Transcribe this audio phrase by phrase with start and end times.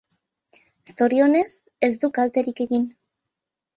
[0.95, 1.53] Zorionez,
[1.89, 2.89] ez du kalterik egin.